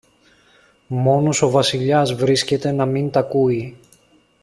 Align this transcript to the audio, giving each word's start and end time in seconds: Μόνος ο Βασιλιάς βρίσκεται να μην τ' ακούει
Μόνος 0.87 1.41
ο 1.41 1.49
Βασιλιάς 1.49 2.13
βρίσκεται 2.13 2.71
να 2.71 2.85
μην 2.85 3.09
τ' 3.11 3.17
ακούει 3.17 3.77